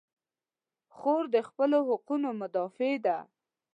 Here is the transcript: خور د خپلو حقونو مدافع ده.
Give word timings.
خور 0.95 1.23
د 1.35 1.37
خپلو 1.47 1.77
حقونو 1.89 2.29
مدافع 2.41 2.93
ده. 3.05 3.17